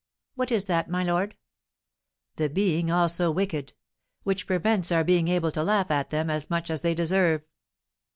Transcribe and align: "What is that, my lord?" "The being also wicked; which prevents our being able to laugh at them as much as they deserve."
"What 0.33 0.51
is 0.51 0.65
that, 0.65 0.89
my 0.89 1.03
lord?" 1.03 1.35
"The 2.37 2.49
being 2.49 2.89
also 2.89 3.29
wicked; 3.29 3.73
which 4.23 4.47
prevents 4.47 4.91
our 4.91 5.03
being 5.03 5.27
able 5.27 5.51
to 5.51 5.61
laugh 5.63 5.91
at 5.91 6.09
them 6.09 6.27
as 6.27 6.49
much 6.49 6.71
as 6.71 6.81
they 6.81 6.95
deserve." 6.95 7.43